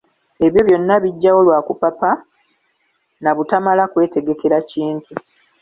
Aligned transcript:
Ebyo 0.45 0.61
byonna 0.67 0.95
bijjawo 1.03 1.39
lwa 1.47 1.59
kupapa 1.67 2.09
nabutamala 3.23 3.83
kwetegekera 3.91 4.57
kintu. 4.71 5.13